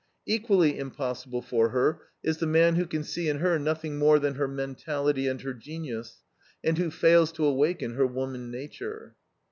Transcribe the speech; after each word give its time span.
Equally 0.25 0.79
impossible 0.79 1.43
for 1.43 1.69
her 1.69 2.01
is 2.23 2.37
the 2.39 2.47
man 2.47 2.73
who 2.73 2.87
can 2.87 3.03
see 3.03 3.29
in 3.29 3.37
her 3.37 3.59
nothing 3.59 3.99
more 3.99 4.17
than 4.17 4.33
her 4.33 4.47
mentality 4.47 5.27
and 5.27 5.39
her 5.41 5.53
genius, 5.53 6.23
and 6.63 6.79
who 6.79 6.89
fails 6.89 7.31
to 7.33 7.45
awaken 7.45 7.93
her 7.93 8.07
woman 8.07 8.49
nature. 8.49 9.15